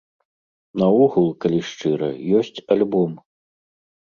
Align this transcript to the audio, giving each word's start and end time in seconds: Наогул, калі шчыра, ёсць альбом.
Наогул, 0.83 1.27
калі 1.45 1.59
шчыра, 1.73 2.09
ёсць 2.41 2.63
альбом. 2.79 3.11